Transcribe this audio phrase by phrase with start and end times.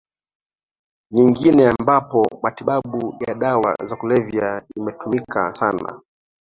[1.11, 6.01] nyingine ambapo matibabu ya dawa za kulevya imetumika sana